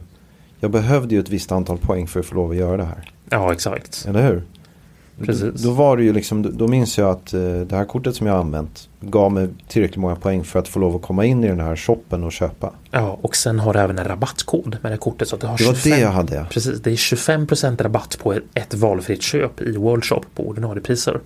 [0.60, 3.10] jag behövde ju ett visst antal poäng för att få lov att göra det här.
[3.30, 4.04] Ja, exakt.
[4.08, 4.42] Eller hur?
[5.26, 5.62] Precis.
[5.62, 8.16] Då, då var det ju liksom, då, då minns jag att eh, det här kortet
[8.16, 11.44] som jag använt gav mig tillräckligt många poäng för att få lov att komma in
[11.44, 12.72] i den här shoppen och köpa.
[12.90, 15.28] Ja, och sen har du även en rabattkod med det här kortet.
[15.28, 16.34] Så att du har Det var 25, det jag hade.
[16.34, 16.44] ja.
[16.50, 21.20] Precis, det är 25% rabatt på ett- valfritt köp i World Shop på ordinarie priser.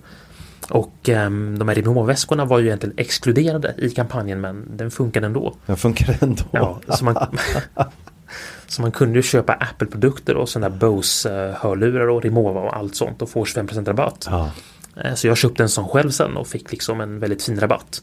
[0.69, 5.55] Och um, de här Renova-väskorna var ju egentligen exkluderade i kampanjen men den funkade ändå.
[5.65, 6.43] Den funkar ändå.
[6.51, 7.15] Ja, så, man,
[8.67, 13.21] så man kunde ju köpa Apple-produkter och sådana där Bose-hörlurar och Remova och allt sånt
[13.21, 14.27] och få 25% rabatt.
[14.29, 14.51] Ja,
[15.03, 18.01] Eh, Så jag köpte en sån själv sen och fick liksom en väldigt fin rabatt.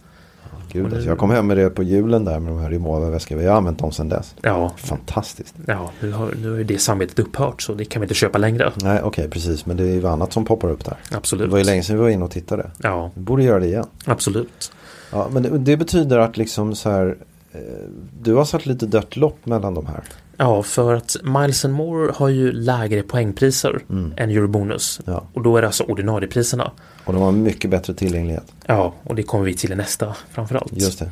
[0.83, 3.43] Gud, alltså, jag kom hem med det på julen där med de här Rimowa-väskorna.
[3.43, 4.35] Jag har använt dem sedan dess.
[4.43, 5.55] Ja, Fantastiskt.
[5.67, 8.39] ja nu, har, nu har ju det samarbetet upphört så det kan vi inte köpa
[8.39, 8.73] längre.
[8.83, 9.67] Nej, okej, precis.
[9.67, 10.97] Men det är ju annat som poppar upp där.
[11.13, 11.47] Absolut.
[11.47, 12.71] Det var ju länge sedan vi var inne och tittade.
[12.83, 13.87] Ja, Vi borde göra det igen.
[14.05, 14.73] absolut.
[15.13, 17.17] Ja, men det, det betyder att liksom så här.
[17.53, 17.61] Eh,
[18.23, 20.03] du har satt lite dött lopp mellan de här.
[20.37, 23.81] Ja, för att Miles and More har ju lägre poängpriser
[24.16, 25.01] än Eurobonus.
[25.05, 25.27] Ja.
[25.33, 26.70] Och då är det alltså ordinariepriserna.
[27.05, 28.53] Och de har mycket bättre tillgänglighet.
[28.66, 30.73] Ja, och det kommer vi till i nästa framförallt.
[30.73, 31.11] Just det.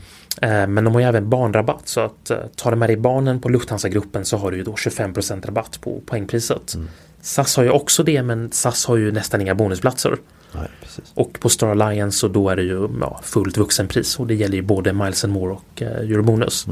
[0.48, 3.40] Eh, Men de har ju även barnrabatt så att eh, tar du med dig barnen
[3.40, 6.76] på Lufthansa-gruppen så har du ju då 25% rabatt på poängpriset.
[7.20, 10.16] SAS har ju också det men SAS har ju nästan inga bonusplatser.
[10.52, 10.68] Nej.
[11.14, 14.56] Och på Star Alliance så då är det ju ja, fullt vuxenpris och det gäller
[14.56, 16.66] ju både Miles and More och eh, Eurobonus.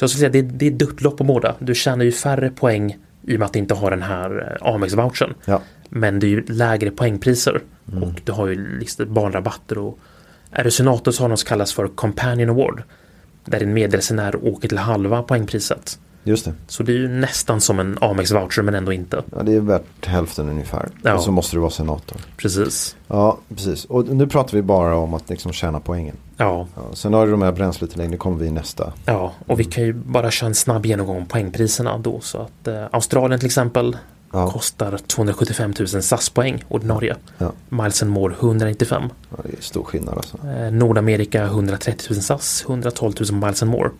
[0.00, 1.54] Så jag skulle säga det, det är dött lopp på båda.
[1.58, 4.72] Du tjänar ju färre poäng i och med att du inte har den här eh,
[4.74, 5.34] Amex-vouchern.
[5.44, 5.62] Ja.
[5.88, 7.60] Men det är ju lägre poängpriser
[8.02, 9.98] och du har ju liksom barnrabatter och
[10.50, 12.82] är du senator så har de som kallas för Companion Award.
[13.44, 15.98] Där en medresenär åker till halva poängpriset.
[16.24, 16.52] Just det.
[16.66, 19.22] Så det är ju nästan som en Amex-voucher men ändå inte.
[19.36, 20.88] Ja, det är värt hälften ungefär.
[21.02, 21.14] Ja.
[21.14, 22.16] Och så måste du vara senator.
[22.36, 22.96] Precis.
[23.08, 23.84] Ja, precis.
[23.84, 26.16] Och nu pratar vi bara om att liksom tjäna poängen.
[26.36, 28.92] Ja, Ja, sen har du de här bränsletilläggen, det kommer vi i nästa.
[29.04, 32.20] ja, och vi kan ju bara köra en snabb genomgång om poängpriserna då.
[32.20, 33.96] Så att eh, Australien till exempel
[34.32, 34.50] Ja.
[34.50, 37.16] kostar 275 000 SAS-poäng ordinarie.
[37.38, 37.52] Ja.
[37.68, 39.02] Miles and More 195.
[39.30, 40.38] Ja, det är stor skillnad alltså.
[40.46, 43.88] Eh, Nordamerika 130 000 SAS, 112 000 Miles and More.
[43.88, 43.94] Och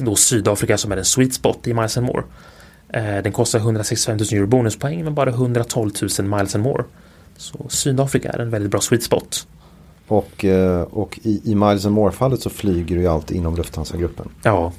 [0.00, 2.22] då Sydafrika som är en sweet spot i Miles and More.
[2.88, 6.84] Eh, den kostar 165 000 euro bonuspoäng men bara 112 000 Miles and More.
[7.36, 9.46] Så Sydafrika är en väldigt bra sweet spot.
[10.08, 14.28] Och, eh, och i, i Miles and More-fallet så flyger du ju alltid inom Lufthansa-gruppen.
[14.42, 14.72] Ja,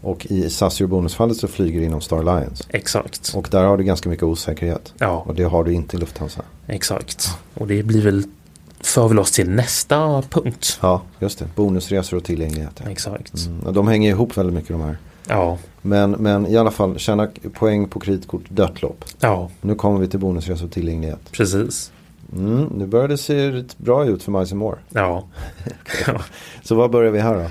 [0.00, 2.64] Och i SAS Bonus-fallet så flyger du inom Star Alliance.
[2.68, 3.32] exakt.
[3.34, 4.92] Och där har du ganska mycket osäkerhet.
[4.98, 6.42] Ja, Och det har du inte i Lufthansa.
[6.66, 7.28] exakt.
[7.54, 8.24] Och det blir väl
[8.80, 10.78] för väl oss till nästa punkt.
[10.82, 11.48] Ja, just det.
[11.54, 12.80] Bonusresor och tillgänglighet.
[12.84, 12.90] ja.
[12.90, 13.46] Exakt.
[13.46, 14.96] Mm, de hänger ihop väldigt mycket de här.
[15.28, 19.04] Ja, Men, men i alla fall, tjäna poäng på kreditkort, dött lopp.
[19.20, 21.32] ja, Nu kommer vi till bonusresor och tillgänglighet.
[21.32, 21.92] precis.
[22.32, 24.78] Mm, nu börjar det se bra ut för Miles More.
[24.88, 25.28] Ja.
[26.06, 26.20] ja.
[26.62, 27.40] Så vad börjar vi här då?
[27.40, 27.50] Kan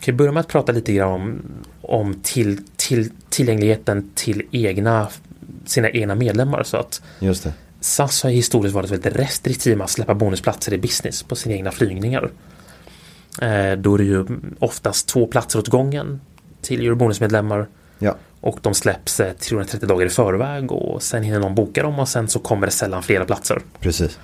[0.00, 1.42] vi börja med att prata lite grann om,
[1.82, 5.08] om till, till, tillgängligheten till egna,
[5.66, 6.62] sina egna medlemmar.
[6.62, 7.52] Så att Just det.
[7.88, 11.70] SAS har historiskt varit väldigt restriktiva med att släppa bonusplatser i business på sina egna
[11.70, 12.30] flygningar.
[13.42, 14.26] Eh, då är det ju
[14.58, 16.20] oftast två platser åt gången
[16.62, 17.66] till Eurobonusmedlemmar
[17.98, 21.98] Ja, och de släpps eh, 330 dagar i förväg och sen hinner någon boka dem
[21.98, 23.60] och sen så kommer det sällan flera platser.
[23.80, 24.18] precis.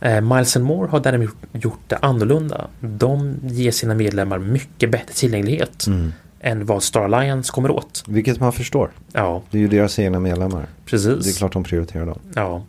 [0.00, 2.66] Eh, Miles More har däremot gjort det annorlunda.
[2.80, 5.86] De ger sina medlemmar mycket bättre tillgänglighet
[6.46, 8.04] än vad Star Alliance kommer åt.
[8.06, 8.90] Vilket man förstår.
[9.12, 10.66] Ja, Det är ju deras egna medlemmar.
[10.84, 11.24] precis.
[11.24, 12.18] Det är klart de prioriterar dem.
[12.34, 12.62] Ja.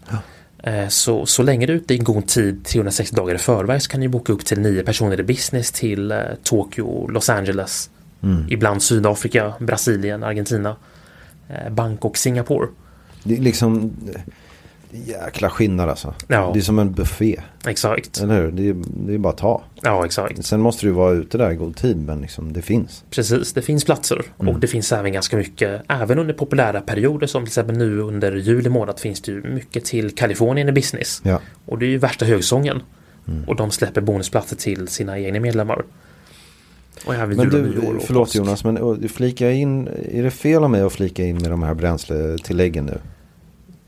[0.63, 3.89] Eh, Så, så länge du är ute i god tid 360 dagar i förväg så
[3.89, 7.89] kan du boka upp till nio personer i business till eh, Tokyo, Los Angeles,
[8.49, 10.75] ibland Sydafrika, Brasilien, Argentina,
[11.49, 12.67] eh, Bangkok, Singapore.
[13.23, 13.93] Det är liksom
[15.05, 16.13] jäkla skillnad alltså.
[16.27, 16.51] Ja.
[16.53, 17.39] Det är som en buffé.
[17.67, 18.21] Exakt.
[18.21, 18.51] Eller hur?
[18.51, 18.75] Det är,
[19.07, 19.63] det är bara att ta.
[19.81, 20.45] Ja, exakt.
[20.45, 23.03] Sen måste du vara ute där i god tid men liksom det finns.
[23.09, 27.43] Precis, det finns platser och det finns även ganska mycket, även under populära perioder som
[27.43, 31.21] till exempel nu under juli månad finns det ju mycket till Kalifornien i business.
[31.23, 31.41] Ja.
[31.65, 32.81] Och det är ju värsta högsäsongen.
[33.47, 35.83] Och de släpper bonusplatser till sina egna medlemmar.
[37.05, 38.35] Och även Men och du, och förlåt påsk.
[38.35, 41.73] Jonas, men flika in, är det fel av mig att flika in med de här
[41.73, 42.99] bränsletilläggen nu?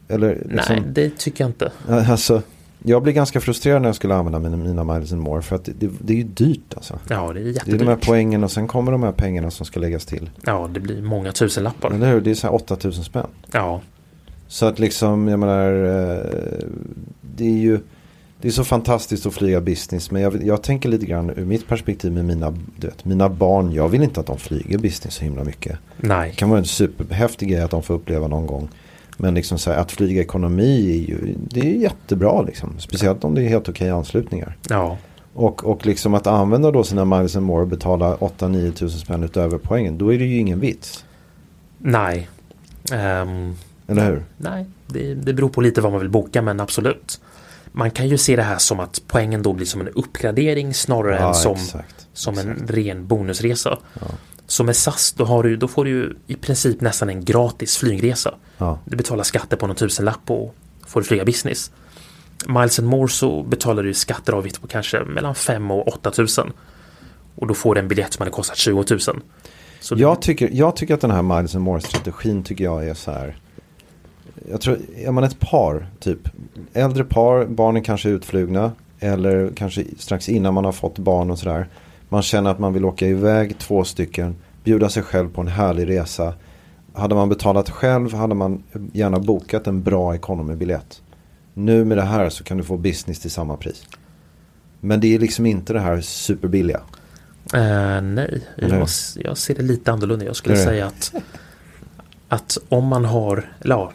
[0.10, 1.72] Eller liksom, Nej, det tycker jag inte.
[1.88, 2.42] alltså,
[2.84, 5.66] jag blir ganska frustrerad när jag skulle använda mina, mina miles and more för att
[5.66, 7.00] det, det, är ju dyrt alltså.
[7.10, 7.80] Ja, det är Det är jättedyrt.
[7.80, 10.30] de här poängen och sen kommer de här pengarna som ska läggas till.
[10.46, 11.92] Ja, det blir många tusen lappar.
[11.92, 12.22] Eller hur?
[12.22, 13.28] Det är så här 8000 spänn.
[13.52, 13.82] Ja,
[14.48, 16.26] Så att liksom, jag menar, eh,
[17.22, 17.80] det är ju
[18.42, 20.12] det är så fantastiskt att flyga business.
[20.12, 23.74] Men jag, jag tänker lite grann ur mitt perspektiv med mina, du vet, mina barn.
[23.74, 25.78] Jag vill inte att de flyger business så himla mycket.
[25.98, 26.30] nej.
[26.30, 28.70] Det kan vara en superhäftig grej att de får uppleva någon gång.
[29.22, 32.80] Men liksom så här, att flyga ekonomi är ju, det är jättebra liksom.
[32.80, 34.58] Speciellt om det är helt okej anslutningar.
[34.70, 34.98] Ja,
[35.34, 39.24] Och, och liksom att använda då sina miles and more och betala 8-9 tusen spänn
[39.24, 39.98] utöver poängen.
[39.98, 41.06] Då är det ju ingen vits.
[41.78, 42.30] nej.
[42.92, 43.56] Ehm,
[43.88, 44.24] Eller hur?
[44.38, 47.22] nej, det, det beror på lite vad man vill boka, men absolut.
[47.72, 51.18] Man kan ju se det här som att poängen då blir som en uppgradering snarare
[51.18, 52.08] än som, exakt.
[52.14, 53.78] som en ren bonusresa.
[54.50, 58.36] Så med SAS då, har du, då får du i princip nästan en gratis flygresa.
[58.58, 58.80] Ja.
[58.86, 60.56] Du betalar skatter på någon tusenlapp och
[60.88, 61.72] får du flyga business.
[62.48, 66.12] Miles and More så betalar du skatter och avgifter på kanske mellan 5 och 8
[66.12, 66.52] tusen.
[67.36, 69.22] Och då får du en biljett som hade kostat 20 tusen.
[69.80, 73.12] Så Jag tycker, jag tycker att den här Miles and More-strategin tycker jag är så
[73.12, 73.38] här.
[74.52, 76.20] Jag tror, är man ett par, typ
[76.74, 78.72] äldre par, barnen kanske är utflugna.
[79.00, 81.68] Eller kanske strax innan man har fått barn och sådär.
[82.10, 85.90] Man känner att man vill åka iväg två stycken, bjuda sig själv på en härlig
[85.90, 86.34] resa.
[86.94, 91.02] Hade man betalat själv hade man gärna bokat en bra economy-biljett.
[91.54, 93.88] Nu med det här så kan du få business till samma pris.
[94.80, 96.82] Men det är liksom inte det här superbilliga.
[97.54, 100.26] Eh, nej, jag, jag ser det lite annorlunda.
[100.26, 101.14] Jag skulle säga att,
[102.30, 103.92] att om man har, eller ja,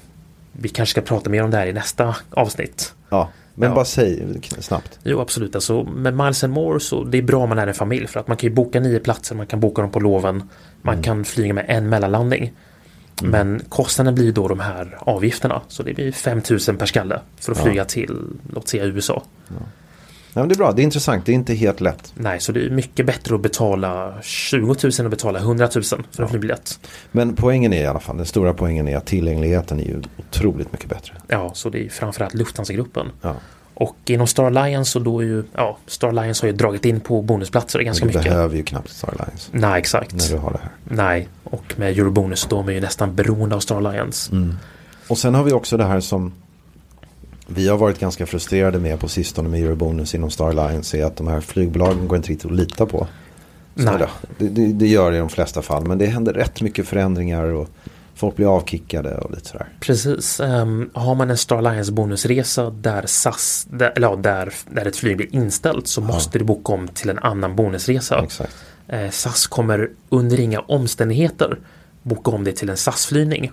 [0.53, 2.94] vi kanske ska prata mer om det här i nästa avsnitt.
[3.09, 3.74] Ja, men Ja.
[3.74, 4.98] bara säg snabbt.
[5.04, 7.74] Jo absolut, alltså med Miles and More så det är bra om man är en
[7.74, 10.42] familj för att man kan ju boka nio platser, man kan boka dem på loven,
[10.82, 12.52] man kan flyga med en mellanlandning.
[13.22, 17.58] Men kostnaden blir då de här avgifterna, så det blir 5000 per skalle för att
[17.58, 18.18] flyga till,
[18.52, 19.22] låt säga USA.
[19.48, 19.54] Ja,
[20.40, 22.12] men det är bra, det är intressant, det är inte helt lätt.
[22.14, 25.84] Nej, så det är mycket bättre att betala 20 000 än att betala 100 000
[25.84, 26.78] för en flygbiljett.
[27.12, 30.72] Men poängen är i alla fall, den stora poängen är att tillgängligheten är ju otroligt
[30.72, 31.14] mycket bättre.
[31.28, 33.06] Ja, så det är framförallt Lufthansa-gruppen.
[33.22, 33.34] Ja.
[33.76, 37.00] Och inom Star Alliance så då är ju, ja, Star Alliance har ju dragit in
[37.00, 38.24] på bonusplatser ganska du mycket.
[38.24, 40.12] behöver ju knappt Star Alliance Nej, exakt.
[40.14, 40.70] när du har det här.
[40.84, 44.32] Nej, och med Eurobonus då är man ju nästan beroende av Star Alliance.
[44.32, 44.56] Mm.
[45.08, 46.32] Och sen har vi också det här som
[47.46, 51.16] vi har varit ganska frustrerade med på sistone med Eurobonus inom Star Alliance är att
[51.16, 53.07] de här flygbolagen går inte riktigt att lita på.
[53.76, 54.07] Så Nej.
[54.38, 57.44] det, det, det, gör det i de flesta fall, men det händer rätt mycket förändringar
[57.44, 57.68] och
[58.14, 59.68] folk blir avkickade och lite sådär.
[59.80, 60.40] Precis.
[60.40, 64.96] ehm, har man en Star Alliance bonusresa där SAS, där, eller ja, där, där ett
[64.96, 68.22] flyg blir inställt så måste du boka om till en annan bonusresa.
[68.24, 68.57] Exakt.
[68.88, 71.59] Eh, SAS kommer under inga omständigheter
[72.02, 73.52] boka om det till en SAS-flygning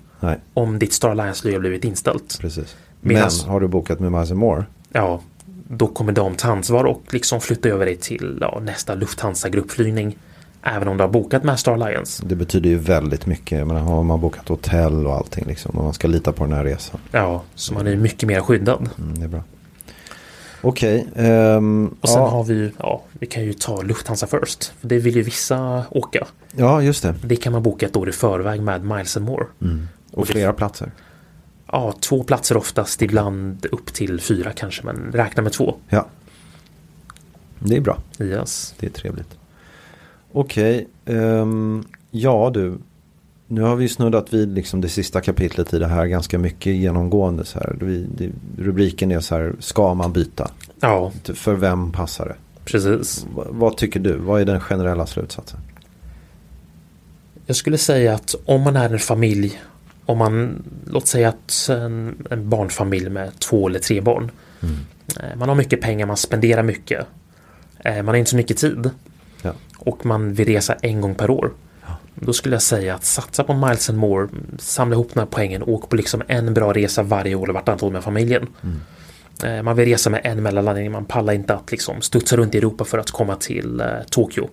[0.54, 2.38] om ditt Star Alliance-flyg har blivit inställt.
[2.40, 2.76] precis.
[3.02, 4.66] Medans- Men har du bokat med Miles More?
[4.92, 5.22] Ja,
[5.68, 10.18] då kommer de ta ansvar och liksom flytta över dig till ja, nästa Lufthansa-gruppflygning.
[10.64, 12.24] Även om du har bokat med Star Alliance.
[12.26, 13.68] Det betyder ju väldigt mycket.
[13.68, 15.72] Menar, har man bokat hotell och allting liksom.
[15.78, 17.00] Och man ska lita på den här resan.
[17.12, 18.90] Ja, så man är mycket mer skyddad.
[19.00, 19.44] Mm, det är bra.
[20.62, 21.08] Okej.
[21.16, 24.74] ehm, Och sen ja, har vi ju, ja, vi kan ju ta Lufthansa First.
[24.82, 26.28] För det vill ju vissa åka.
[26.56, 27.16] ja, just det.
[27.24, 29.46] Det kan man boka ett år i förväg med Miles and More.
[30.14, 30.92] Och flera platser.
[31.72, 35.76] Ja, två platser oftast, ibland upp till fyra kanske, men räkna med två.
[35.90, 36.08] Ja.
[37.60, 37.98] Det är bra.
[38.20, 38.74] Yes.
[38.80, 39.38] Det är trevligt.
[40.32, 40.88] Okej.
[41.06, 42.78] ehm, ja du.
[43.48, 47.46] Nu har vi snuddat vid liksom det sista kapitlet i det här ganska mycket genomgående.
[47.46, 47.76] Så här.
[47.82, 50.52] Vi, det, rubriken är så här, ska man byta?
[50.80, 52.36] Ja, För vem passar det?
[52.66, 53.24] precis.
[53.36, 54.18] V- vad tycker du?
[54.18, 55.60] Vad är den generella slutsatsen?
[57.46, 59.62] Jag skulle säga att om man är en familj,
[60.06, 64.32] om man, låt säga att en, en barnfamilj med två eller tre barn.
[65.20, 67.06] Eh, Man har mycket pengar, man spenderar mycket.
[67.80, 68.90] Eh, Man har inte så mycket tid.
[69.42, 69.54] Ja.
[69.78, 71.52] Och man vill resa en gång per år.
[72.16, 74.28] Då skulle jag säga att satsa på Miles and More,
[74.60, 77.84] samla ihop den här poängen, åk på liksom en bra resa varje år eller vartannat
[77.84, 78.48] år med familjen.
[79.44, 82.58] Eh, Man vill resa med en mellanlandning, man pallar inte att liksom studsa runt i
[82.58, 84.50] Europa för att komma till Tokyo.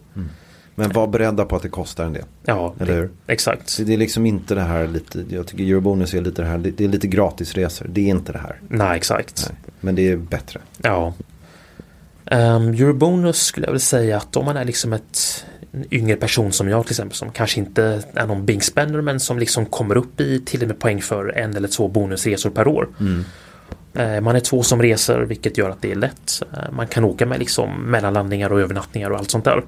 [0.79, 2.25] Men var beredda på att det kostar en del.
[2.45, 3.11] Ja, Eller hur?
[3.27, 3.69] exakt.
[3.69, 6.59] Så det är liksom inte det här lite, jag tycker Eurobonus är lite det här,
[6.59, 7.87] det är lite gratisresor.
[7.89, 8.61] Det är inte det här.
[8.69, 9.47] Nej, exakt.
[9.49, 9.59] Nej.
[9.81, 10.61] Men det är bättre.
[10.83, 11.15] Ja.
[12.31, 16.53] Um, Eurobonus skulle jag väl säga att om man är liksom ett en yngre person
[16.53, 19.97] som jag till exempel som kanske inte är någon big spender men som liksom kommer
[19.97, 22.89] upp i till och med poäng för en eller två bonusresor per år.
[23.01, 23.07] Eh,
[24.23, 26.43] Man är två som reser vilket gör att det är lätt.
[26.53, 29.63] Eh, Man kan åka med liksom mellanlandningar och övernattningar och allt sånt där.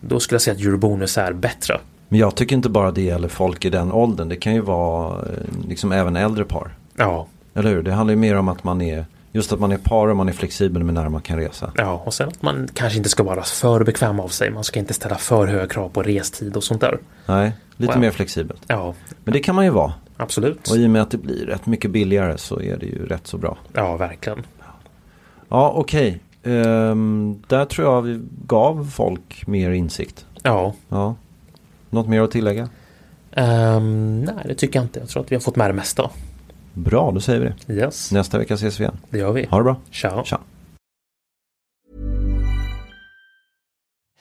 [0.00, 1.80] Då skulle jag säga att Eurobonus är bättre.
[2.08, 4.28] Men jag tycker inte bara det gäller folk i den åldern.
[4.28, 6.74] Det kan ju vara eh, liksom även äldre par.
[6.96, 7.82] Ja, Eller hur?
[7.82, 10.28] Det handlar ju mer om att man är Just att man är par och man
[10.28, 11.72] är flexibel med när man kan resa.
[11.76, 14.50] ja, och sen att man kanske inte ska vara för bekväm av sig.
[14.50, 16.98] Man ska inte ställa för höga krav på restid och sånt där.
[17.26, 18.00] Nej, lite Wow.
[18.00, 18.62] mer flexibelt.
[18.66, 19.92] Ja, Men det kan man ju vara.
[20.16, 20.70] Absolut.
[20.70, 23.26] Och i och med att det blir rätt mycket billigare så är det ju rätt
[23.26, 23.56] så bra.
[23.72, 24.42] Ja, verkligen.
[25.48, 26.20] Ja, okej.
[26.42, 30.26] Ehm, där tror jag vi gav folk mer insikt.
[30.42, 31.14] Ja, Ja.
[31.90, 32.68] Något mer att tillägga?
[33.32, 35.00] Ehm, nej, det tycker jag inte.
[35.00, 36.10] Jag tror att vi har fått med det mesta.
[36.72, 37.80] Bra, då säger vi det.
[37.80, 38.96] Yes, Nästa vecka ses vi igen.
[39.10, 39.46] det gör vi.
[39.50, 39.76] Ha det bra.
[39.90, 40.24] Ciao.
[40.24, 40.38] Tja.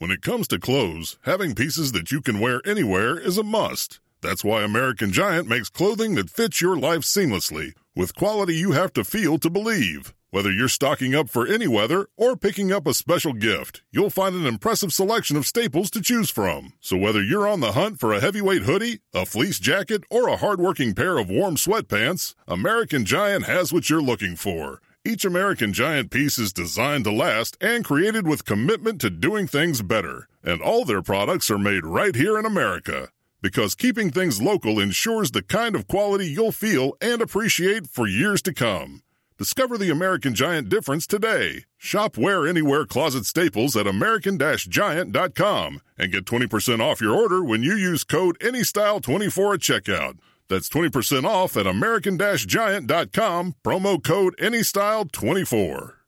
[0.00, 4.00] When it comes to clothes, having pieces that you can wear anywhere is a must.
[4.22, 8.94] That's why American Giant makes clothing that fits your life seamlessly, with quality you have
[8.94, 10.14] to feel to believe.
[10.30, 14.34] Whether you're stocking up for any weather or picking up a special gift, you'll find
[14.34, 16.72] an impressive selection of staples to choose from.
[16.80, 20.38] So whether you're on the hunt for a heavyweight hoodie, a fleece jacket, or a
[20.38, 24.80] hardworking pair of warm sweatpants, American Giant has what you're looking for.
[25.02, 29.80] Each American Giant piece is designed to last and created with commitment to doing things
[29.80, 30.28] better.
[30.44, 33.08] And all their products are made right here in America.
[33.40, 38.42] Because keeping things local ensures the kind of quality you'll feel and appreciate for years
[38.42, 39.02] to come.
[39.38, 41.64] Discover the American Giant difference today.
[41.78, 47.74] Shop Wear Anywhere closet staples at American-Giant.com and get 20% off your order when you
[47.74, 50.18] use code ANYSTYLE24 at checkout.
[50.50, 55.99] That's 20% off at American-Giant.com, promo code ANYSTYLE24.